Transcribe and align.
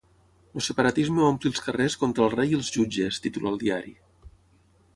El 0.59 0.63
separatisme 0.67 1.21
omple 1.25 1.51
els 1.53 1.61
carrers 1.67 1.97
contra 2.05 2.25
el 2.29 2.33
rei 2.37 2.51
i 2.53 2.57
els 2.61 2.71
jutges, 2.77 3.23
titula 3.27 3.53
el 3.55 3.61
diari. 3.65 3.95